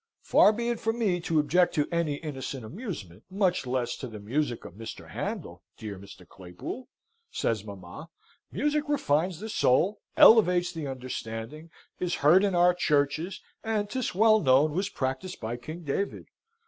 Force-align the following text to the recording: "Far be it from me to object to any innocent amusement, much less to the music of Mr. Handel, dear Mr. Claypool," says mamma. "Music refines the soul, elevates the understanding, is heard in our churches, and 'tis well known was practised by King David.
"Far 0.23 0.51
be 0.51 0.69
it 0.69 0.79
from 0.79 0.97
me 0.97 1.19
to 1.21 1.37
object 1.37 1.75
to 1.75 1.87
any 1.91 2.15
innocent 2.15 2.65
amusement, 2.65 3.21
much 3.29 3.67
less 3.67 3.95
to 3.97 4.07
the 4.07 4.19
music 4.19 4.65
of 4.65 4.73
Mr. 4.73 5.09
Handel, 5.11 5.61
dear 5.77 5.99
Mr. 5.99 6.27
Claypool," 6.27 6.87
says 7.29 7.63
mamma. 7.63 8.09
"Music 8.51 8.89
refines 8.89 9.39
the 9.39 9.47
soul, 9.47 9.99
elevates 10.17 10.71
the 10.71 10.87
understanding, 10.87 11.69
is 11.99 12.15
heard 12.25 12.43
in 12.43 12.55
our 12.55 12.73
churches, 12.73 13.41
and 13.63 13.91
'tis 13.91 14.15
well 14.15 14.39
known 14.39 14.71
was 14.71 14.89
practised 14.89 15.39
by 15.39 15.55
King 15.55 15.83
David. 15.83 16.25